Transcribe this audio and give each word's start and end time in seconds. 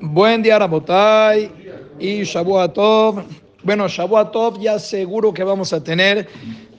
Buen 0.00 0.42
día, 0.42 0.58
Rabotay 0.58 1.50
y 2.00 2.24
Shabuatov. 2.24 3.22
Bueno, 3.62 3.86
Shabuatov 3.86 4.60
ya 4.60 4.78
seguro 4.80 5.32
que 5.32 5.44
vamos 5.44 5.72
a 5.72 5.82
tener, 5.82 6.26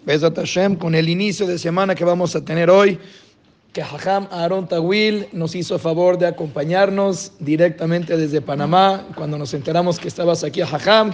Besat 0.06 0.36
Hashem, 0.36 0.76
con 0.76 0.94
el 0.94 1.08
inicio 1.08 1.48
de 1.48 1.58
semana 1.58 1.96
que 1.96 2.04
vamos 2.04 2.36
a 2.36 2.44
tener 2.44 2.70
hoy, 2.70 3.00
que 3.72 3.82
Hajam 3.82 4.28
Aaron 4.30 4.68
Tawil 4.68 5.28
nos 5.32 5.56
hizo 5.56 5.80
favor 5.80 6.18
de 6.18 6.28
acompañarnos 6.28 7.32
directamente 7.40 8.18
desde 8.18 8.42
Panamá, 8.42 9.08
cuando 9.16 9.38
nos 9.38 9.54
enteramos 9.54 10.00
que 10.00 10.10
estabas 10.10 10.44
aquí 10.44 10.60
a 10.60 10.66
Hajam. 10.66 11.14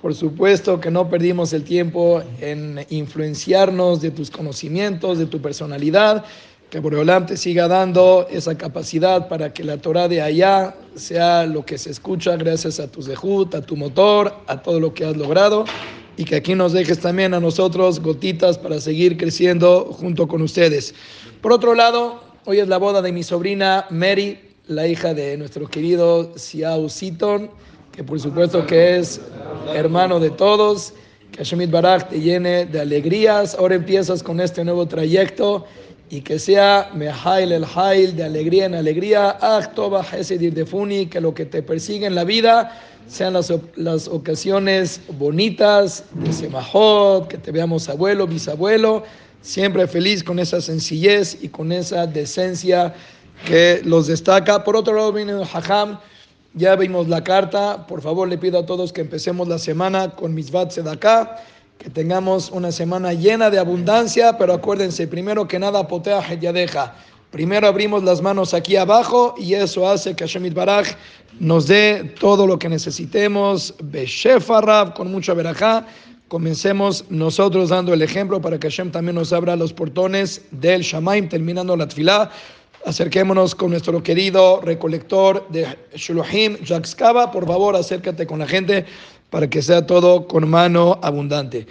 Por 0.00 0.14
supuesto 0.14 0.80
que 0.80 0.90
no 0.90 1.08
perdimos 1.08 1.52
el 1.52 1.62
tiempo 1.62 2.22
en 2.40 2.84
influenciarnos 2.90 4.00
de 4.00 4.10
tus 4.10 4.30
conocimientos, 4.30 5.18
de 5.18 5.26
tu 5.26 5.40
personalidad 5.40 6.24
que 6.72 6.80
Boreolam 6.80 7.26
te 7.26 7.36
siga 7.36 7.68
dando 7.68 8.26
esa 8.30 8.56
capacidad 8.56 9.28
para 9.28 9.52
que 9.52 9.62
la 9.62 9.76
Torah 9.76 10.08
de 10.08 10.22
allá 10.22 10.74
sea 10.94 11.44
lo 11.44 11.66
que 11.66 11.76
se 11.76 11.90
escucha 11.90 12.34
gracias 12.36 12.80
a 12.80 12.90
tu 12.90 13.02
zehut, 13.02 13.54
a 13.54 13.60
tu 13.60 13.76
motor, 13.76 14.32
a 14.46 14.62
todo 14.62 14.80
lo 14.80 14.94
que 14.94 15.04
has 15.04 15.14
logrado 15.14 15.66
y 16.16 16.24
que 16.24 16.36
aquí 16.36 16.54
nos 16.54 16.72
dejes 16.72 16.98
también 16.98 17.34
a 17.34 17.40
nosotros 17.40 18.00
gotitas 18.00 18.56
para 18.56 18.80
seguir 18.80 19.18
creciendo 19.18 19.92
junto 19.92 20.26
con 20.26 20.40
ustedes. 20.40 20.94
Por 21.42 21.52
otro 21.52 21.74
lado, 21.74 22.24
hoy 22.46 22.60
es 22.60 22.68
la 22.68 22.78
boda 22.78 23.02
de 23.02 23.12
mi 23.12 23.22
sobrina 23.22 23.84
Mary, 23.90 24.40
la 24.66 24.88
hija 24.88 25.12
de 25.12 25.36
nuestro 25.36 25.68
querido 25.68 26.32
Siao 26.36 26.88
Siton, 26.88 27.50
que 27.94 28.02
por 28.02 28.18
supuesto 28.18 28.64
que 28.66 28.96
es 28.96 29.20
hermano 29.74 30.18
de 30.20 30.30
todos. 30.30 30.94
Que 31.32 31.38
Hashemit 31.38 31.70
Barak 31.70 32.08
te 32.08 32.20
llene 32.20 32.64
de 32.66 32.80
alegrías. 32.80 33.54
Ahora 33.54 33.74
empiezas 33.74 34.22
con 34.22 34.40
este 34.40 34.64
nuevo 34.64 34.86
trayecto 34.86 35.66
y 36.12 36.20
que 36.20 36.38
sea 36.38 36.90
Mehail 36.92 37.52
el 37.52 37.64
Hail, 37.64 38.14
de 38.14 38.24
alegría 38.24 38.66
en 38.66 38.74
alegría, 38.74 39.30
Achtoba 39.40 40.04
Hesedir 40.12 40.52
de 40.52 40.66
Funi, 40.66 41.06
que 41.06 41.22
lo 41.22 41.32
que 41.32 41.46
te 41.46 41.62
persigue 41.62 42.04
en 42.04 42.14
la 42.14 42.24
vida 42.24 42.78
sean 43.08 43.32
las, 43.32 43.50
las 43.76 44.08
ocasiones 44.08 45.00
bonitas 45.08 46.04
de 46.12 46.30
Semahot, 46.30 47.28
que 47.28 47.38
te 47.38 47.50
veamos 47.50 47.88
abuelo, 47.88 48.26
bisabuelo, 48.26 49.04
siempre 49.40 49.86
feliz 49.86 50.22
con 50.22 50.38
esa 50.38 50.60
sencillez 50.60 51.38
y 51.40 51.48
con 51.48 51.72
esa 51.72 52.06
decencia 52.06 52.92
que 53.46 53.80
los 53.82 54.06
destaca. 54.06 54.64
Por 54.64 54.76
otro 54.76 54.94
lado, 54.94 55.14
viene 55.14 55.32
el 55.32 55.44
Hajam, 55.50 55.98
ya 56.52 56.76
vimos 56.76 57.08
la 57.08 57.24
carta, 57.24 57.86
por 57.86 58.02
favor 58.02 58.28
le 58.28 58.36
pido 58.36 58.58
a 58.58 58.66
todos 58.66 58.92
que 58.92 59.00
empecemos 59.00 59.48
la 59.48 59.56
semana 59.56 60.10
con 60.10 60.34
Misvat 60.34 60.72
Sedaká 60.72 61.38
que 61.82 61.90
tengamos 61.90 62.50
una 62.52 62.70
semana 62.70 63.12
llena 63.12 63.50
de 63.50 63.58
abundancia, 63.58 64.38
pero 64.38 64.52
acuérdense, 64.52 65.08
primero 65.08 65.48
que 65.48 65.58
nada, 65.58 65.88
potea 65.88 66.22
ya 66.34 66.52
deja. 66.52 66.94
Primero 67.32 67.66
abrimos 67.66 68.04
las 68.04 68.22
manos 68.22 68.54
aquí 68.54 68.76
abajo 68.76 69.34
y 69.36 69.54
eso 69.54 69.88
hace 69.88 70.14
que 70.14 70.24
Hashem 70.24 70.54
Baraj 70.54 70.90
nos 71.40 71.66
dé 71.66 72.14
todo 72.20 72.46
lo 72.46 72.56
que 72.56 72.68
necesitemos. 72.68 73.74
Beshefarab, 73.82 74.94
con 74.94 75.10
mucha 75.10 75.34
verajá. 75.34 75.84
Comencemos 76.28 77.04
nosotros 77.08 77.70
dando 77.70 77.92
el 77.92 78.02
ejemplo 78.02 78.40
para 78.40 78.60
que 78.60 78.68
Hashem 78.68 78.92
también 78.92 79.16
nos 79.16 79.32
abra 79.32 79.56
los 79.56 79.72
portones 79.72 80.42
del 80.52 80.82
Shamaim, 80.82 81.28
terminando 81.28 81.76
la 81.76 81.88
tfilá. 81.88 82.30
Acerquémonos 82.84 83.56
con 83.56 83.70
nuestro 83.70 84.00
querido 84.02 84.60
recolector 84.60 85.48
de 85.48 85.66
Shuluhim, 85.96 86.58
Jacques 86.62 86.94
Por 86.94 87.46
favor, 87.46 87.74
acércate 87.74 88.24
con 88.24 88.38
la 88.38 88.46
gente 88.46 88.86
para 89.32 89.48
que 89.48 89.62
sea 89.62 89.86
todo 89.86 90.28
con 90.28 90.48
mano 90.48 90.98
abundante. 91.02 91.66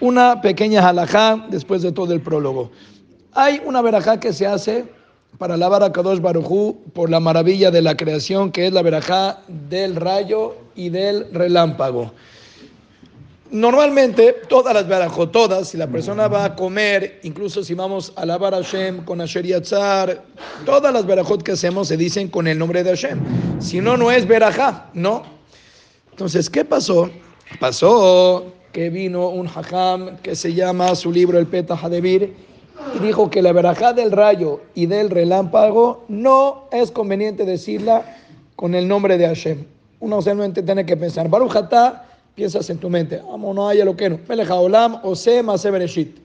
Una 0.00 0.40
pequeña 0.42 0.86
halajá 0.86 1.46
después 1.48 1.80
de 1.80 1.92
todo 1.92 2.12
el 2.12 2.20
prólogo. 2.20 2.72
Hay 3.32 3.62
una 3.64 3.80
verajá 3.80 4.18
que 4.18 4.32
se 4.32 4.48
hace 4.48 4.84
para 5.38 5.54
alabar 5.54 5.84
a 5.84 5.92
Kadosh 5.92 6.20
Barujú 6.20 6.76
por 6.92 7.08
la 7.08 7.20
maravilla 7.20 7.70
de 7.70 7.82
la 7.82 7.96
creación, 7.96 8.50
que 8.50 8.66
es 8.66 8.72
la 8.72 8.82
verajá 8.82 9.38
del 9.46 9.94
rayo 9.94 10.56
y 10.74 10.88
del 10.88 11.32
relámpago. 11.32 12.12
Normalmente, 13.52 14.34
todas 14.48 14.74
las 14.74 14.88
verajot, 14.88 15.30
todas, 15.30 15.68
si 15.68 15.76
la 15.76 15.86
persona 15.86 16.26
va 16.26 16.44
a 16.44 16.56
comer, 16.56 17.20
incluso 17.22 17.62
si 17.62 17.74
vamos 17.74 18.12
a 18.16 18.22
alabar 18.22 18.54
a 18.54 18.56
Hashem 18.56 19.04
con 19.04 19.20
Asher 19.20 19.46
Yatzar, 19.46 20.20
todas 20.66 20.92
las 20.92 21.06
verajot 21.06 21.44
que 21.44 21.52
hacemos 21.52 21.86
se 21.86 21.96
dicen 21.96 22.26
con 22.26 22.48
el 22.48 22.58
nombre 22.58 22.82
de 22.82 22.90
Hashem. 22.90 23.20
Si 23.60 23.80
no, 23.80 23.96
no 23.96 24.10
es 24.10 24.26
verajá, 24.26 24.90
no. 24.94 25.33
Entonces, 26.14 26.48
¿qué 26.48 26.64
pasó? 26.64 27.10
Pasó 27.58 28.44
que 28.70 28.88
vino 28.88 29.30
un 29.30 29.48
hajam 29.48 30.16
que 30.18 30.36
se 30.36 30.54
llama 30.54 30.94
su 30.94 31.10
libro 31.10 31.40
El 31.40 31.48
Peta 31.48 31.74
Hadevir 31.74 32.36
y 32.94 32.98
dijo 33.00 33.28
que 33.30 33.42
la 33.42 33.50
verajá 33.50 33.92
del 33.92 34.12
rayo 34.12 34.60
y 34.76 34.86
del 34.86 35.10
relámpago 35.10 36.04
no 36.06 36.68
es 36.70 36.92
conveniente 36.92 37.44
decirla 37.44 38.16
con 38.54 38.76
el 38.76 38.86
nombre 38.86 39.18
de 39.18 39.26
Hashem. 39.26 39.64
Uno 39.98 40.22
solamente 40.22 40.62
tiene 40.62 40.86
que 40.86 40.96
pensar, 40.96 41.28
Baruch 41.28 41.56
piensas 42.36 42.70
en 42.70 42.78
tu 42.78 42.88
mente, 42.88 43.20
no 43.20 43.68
haya 43.68 43.84
lo 43.84 43.96
que 43.96 44.08
no, 44.08 44.20
Olam, 44.60 45.00
Ose, 45.02 45.42
Mase 45.42 45.68
Bereshit, 45.72 46.16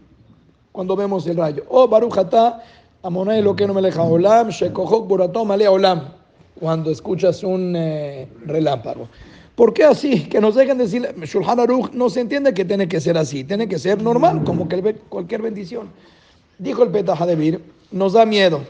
cuando 0.71 0.95
vemos 0.95 1.25
el 1.25 1.35
rayo. 1.35 1.63
O 1.67 1.87
Baruch 1.87 2.15
Hatá, 2.15 2.63
Amonai 3.01 3.41
lo 3.41 3.55
que 3.55 3.65
no 3.65 3.73
Meleja 3.73 4.03
Olam, 4.03 4.49
Shekohok 4.49 5.07
Buratom 5.07 5.49
Ale 5.49 5.67
Olam, 5.67 6.09
cuando 6.59 6.91
escuchas 6.91 7.43
un 7.43 7.73
eh, 7.75 8.27
relámpago. 8.45 9.09
¿Por 9.59 9.73
qué 9.73 9.83
así? 9.83 10.21
Que 10.21 10.39
nos 10.39 10.55
dejen 10.55 10.77
decir, 10.77 11.13
Shulchan 11.21 11.59
Aruch 11.59 11.91
no 11.91 12.09
se 12.09 12.21
entiende 12.21 12.53
que 12.53 12.63
tiene 12.63 12.87
que 12.87 13.01
ser 13.01 13.17
así, 13.17 13.43
tiene 13.43 13.67
que 13.67 13.77
ser 13.77 14.01
normal, 14.01 14.41
como 14.45 14.69
que 14.69 14.95
cualquier 15.09 15.41
bendición. 15.41 15.89
Dijo 16.57 16.81
el 16.81 16.91
Petah 16.91 17.11
Hadebir, 17.11 17.61
nos 17.91 18.13
da 18.13 18.25
miedo, 18.25 18.61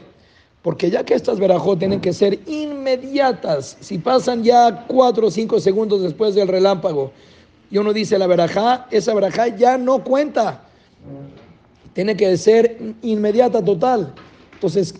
porque 0.62 0.90
ya 0.90 1.04
que 1.04 1.14
estas 1.14 1.38
verajot 1.38 1.78
tienen 1.78 2.00
que 2.00 2.12
ser 2.12 2.40
inmediatas, 2.48 3.76
si 3.78 3.98
pasan 3.98 4.42
ya 4.42 4.84
cuatro 4.88 5.28
o 5.28 5.30
cinco 5.30 5.60
segundos 5.60 6.02
después 6.02 6.34
del 6.34 6.48
relámpago, 6.48 7.12
y 7.70 7.78
uno 7.78 7.92
dice 7.92 8.18
la 8.18 8.26
verajá, 8.26 8.88
esa 8.90 9.14
verajá 9.14 9.46
ya 9.46 9.78
no 9.78 10.02
cuenta. 10.02 10.64
Tiene 11.92 12.16
que 12.16 12.36
ser 12.36 12.96
inmediata, 13.02 13.64
total. 13.64 14.12
Entonces, 14.54 14.96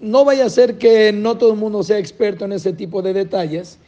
no 0.00 0.24
vaya 0.24 0.46
a 0.46 0.48
ser 0.48 0.78
que 0.78 1.12
no 1.12 1.36
todo 1.36 1.52
el 1.52 1.58
mundo 1.58 1.82
sea 1.82 1.98
experto 1.98 2.46
en 2.46 2.52
ese 2.52 2.72
tipo 2.72 3.02
de 3.02 3.12
detalles 3.12 3.78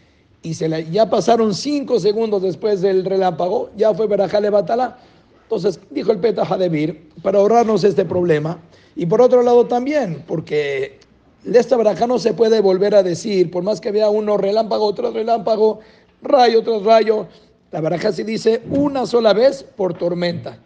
y 0.46 0.54
se 0.54 0.86
ya 0.92 1.10
pasaron 1.10 1.52
cinco 1.54 1.98
segundos 1.98 2.40
después 2.40 2.80
del 2.80 3.04
relámpago, 3.04 3.70
ya 3.76 3.92
fue 3.92 4.06
Berajale 4.06 4.48
Batala. 4.48 4.96
Entonces 5.42 5.80
dijo 5.90 6.12
el 6.12 6.18
Peta 6.18 6.44
Hadebir, 6.44 7.08
para 7.20 7.38
ahorrarnos 7.38 7.82
este 7.82 8.04
problema. 8.04 8.60
Y 8.94 9.06
por 9.06 9.20
otro 9.20 9.42
lado 9.42 9.66
también, 9.66 10.22
porque 10.24 11.00
de 11.42 11.58
esta 11.58 11.76
verajá 11.76 12.06
no 12.06 12.20
se 12.20 12.32
puede 12.32 12.60
volver 12.60 12.94
a 12.94 13.02
decir, 13.02 13.50
por 13.50 13.64
más 13.64 13.80
que 13.80 13.90
vea 13.90 14.08
uno 14.08 14.36
relámpago, 14.36 14.84
otro 14.84 15.10
relámpago, 15.10 15.80
rayo 16.22 16.62
tras 16.62 16.84
rayo, 16.84 17.26
la 17.72 17.80
verajá 17.80 18.12
se 18.12 18.22
dice 18.22 18.62
una 18.70 19.04
sola 19.04 19.32
vez 19.32 19.64
por 19.64 19.94
tormenta, 19.94 20.60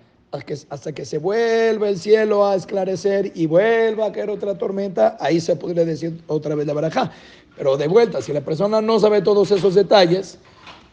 hasta 0.68 0.92
que, 0.92 1.06
se 1.06 1.16
vuelva 1.16 1.88
el 1.88 1.98
cielo 1.98 2.46
a 2.46 2.54
esclarecer 2.54 3.32
y 3.34 3.46
vuelva 3.46 4.06
a 4.06 4.12
caer 4.12 4.28
otra 4.28 4.58
tormenta, 4.58 5.16
ahí 5.20 5.40
se 5.40 5.56
podría 5.56 5.86
decir 5.86 6.20
otra 6.26 6.54
vez 6.54 6.66
la 6.66 6.74
verajá. 6.74 7.12
Pero 7.60 7.76
de 7.76 7.88
vuelta, 7.88 8.22
si 8.22 8.32
la 8.32 8.40
persona 8.40 8.80
no 8.80 8.98
sabe 8.98 9.20
todos 9.20 9.50
esos 9.50 9.74
detalles, 9.74 10.38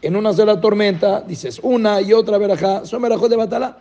en 0.02 0.16
una 0.16 0.34
sola 0.34 0.60
tormenta 0.60 1.22
dices 1.22 1.58
una 1.62 2.02
y 2.02 2.12
otra 2.12 2.36
verajá, 2.36 2.84
son 2.84 3.00
verajot 3.00 3.30
de 3.30 3.36
batala. 3.36 3.78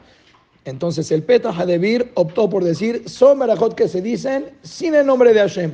Entonces 0.64 1.12
el 1.12 1.22
Peta 1.24 1.50
Hadevir 1.50 2.14
optó 2.14 2.50
por 2.50 2.64
decir 2.64 3.04
son 3.10 3.40
verajot 3.40 3.76
que 3.76 3.90
se 3.90 4.02
dicen 4.02 4.52
sin 4.62 4.96
el 4.96 5.06
nombre 5.06 5.34
de 5.34 5.40
Hashem. 5.42 5.74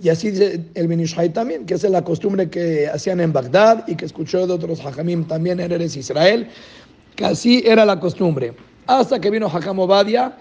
Y 0.00 0.08
así 0.08 0.30
dice 0.30 0.64
el 0.72 0.88
Benishai 0.88 1.30
también, 1.34 1.66
que 1.66 1.74
es 1.74 1.82
la 1.82 2.02
costumbre 2.02 2.48
que 2.48 2.88
hacían 2.88 3.20
en 3.20 3.30
Bagdad 3.30 3.86
y 3.86 3.94
que 3.94 4.06
escuchó 4.06 4.46
de 4.46 4.54
otros 4.54 4.80
Hajamim 4.80 5.26
también 5.26 5.60
en 5.60 5.70
Eres 5.70 5.96
Israel, 5.96 6.48
que 7.14 7.26
así 7.26 7.62
era 7.66 7.84
la 7.84 8.00
costumbre. 8.00 8.54
Hasta 8.86 9.20
que 9.20 9.28
vino 9.28 9.48
Hakam 9.48 9.80
Obadia 9.80 10.34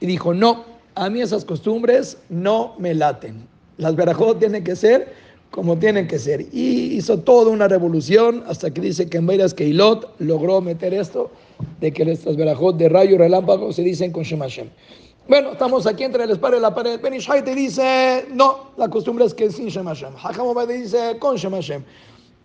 y 0.00 0.06
dijo, 0.06 0.34
no, 0.34 0.64
a 0.96 1.08
mí 1.08 1.20
esas 1.20 1.44
costumbres 1.44 2.18
no 2.30 2.74
me 2.80 2.94
laten. 2.94 3.46
Las 3.76 3.94
verajot 3.94 4.40
tienen 4.40 4.64
que 4.64 4.74
ser 4.74 5.22
como 5.52 5.78
tienen 5.78 6.08
que 6.08 6.18
ser. 6.18 6.46
Y 6.50 6.96
hizo 6.96 7.18
toda 7.18 7.50
una 7.50 7.68
revolución 7.68 8.42
hasta 8.48 8.72
que 8.72 8.80
dice 8.80 9.08
que 9.08 9.18
en 9.18 9.26
que 9.28 9.54
Keilot 9.54 10.18
logró 10.18 10.60
meter 10.60 10.92
esto 10.92 11.30
de 11.80 11.92
que 11.92 12.02
estas 12.10 12.36
verajot 12.36 12.76
de 12.76 12.88
rayo 12.88 13.14
y 13.14 13.18
relámpago 13.18 13.72
se 13.72 13.82
dicen 13.82 14.10
con 14.10 14.24
Shemashem. 14.24 14.68
Bueno, 15.28 15.52
estamos 15.52 15.86
aquí 15.86 16.02
entre 16.02 16.24
el 16.24 16.30
espalda 16.30 16.56
y 16.56 16.60
la 16.60 16.74
pared. 16.74 17.00
Benishai 17.00 17.44
te 17.44 17.54
dice, 17.54 18.26
no, 18.32 18.72
la 18.76 18.88
costumbre 18.88 19.24
es 19.26 19.34
que 19.34 19.50
sin 19.52 19.68
Shemashem. 19.68 20.14
te 20.66 20.72
dice 20.72 21.16
con 21.20 21.36
Shemashem. 21.36 21.84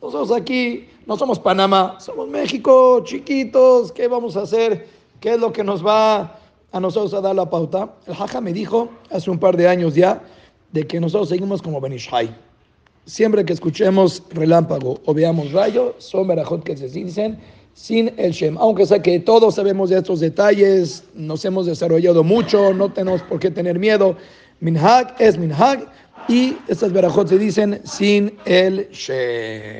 Nosotros 0.01 0.31
aquí 0.31 0.87
no 1.07 1.17
somos 1.17 1.39
Panamá, 1.39 1.97
somos 1.99 2.27
México, 2.27 3.01
chiquitos, 3.03 3.91
¿qué 3.93 4.07
vamos 4.07 4.37
a 4.37 4.41
hacer? 4.41 4.85
¿Qué 5.19 5.33
es 5.33 5.39
lo 5.39 5.51
que 5.51 5.63
nos 5.63 5.83
va 5.83 6.39
a 6.71 6.79
nosotros 6.79 7.13
a 7.15 7.21
dar 7.21 7.35
la 7.35 7.49
pauta? 7.49 7.95
El 8.05 8.13
Haja 8.13 8.41
me 8.41 8.53
dijo 8.53 8.89
hace 9.09 9.31
un 9.31 9.39
par 9.39 9.57
de 9.57 9.67
años 9.67 9.95
ya 9.95 10.21
de 10.71 10.85
que 10.85 10.99
nosotros 10.99 11.29
seguimos 11.29 11.61
como 11.61 11.81
Benishai. 11.81 12.29
Siempre 13.07 13.45
que 13.45 13.53
escuchemos 13.53 14.21
relámpago 14.31 14.99
o 15.05 15.13
veamos 15.13 15.53
rayo, 15.53 15.95
son 15.97 16.27
verajot 16.27 16.61
que 16.61 16.75
se 16.75 16.89
dicen 16.89 17.37
sin 17.73 18.11
el 18.17 18.33
Shem. 18.33 18.57
Aunque 18.57 18.85
sé 18.85 19.01
que 19.01 19.17
todos 19.21 19.55
sabemos 19.55 19.89
de 19.89 19.99
estos 19.99 20.19
detalles, 20.19 21.05
nos 21.15 21.45
hemos 21.45 21.67
desarrollado 21.67 22.21
mucho, 22.21 22.73
no 22.73 22.91
tenemos 22.91 23.21
por 23.23 23.39
qué 23.39 23.49
tener 23.49 23.79
miedo. 23.79 24.17
Minhag 24.59 25.15
es 25.19 25.37
Minhag, 25.37 25.87
y 26.27 26.57
estas 26.67 26.91
verajot 26.91 27.29
se 27.29 27.37
dicen 27.37 27.79
sin 27.85 28.37
el 28.43 28.89
Shem. 28.91 29.77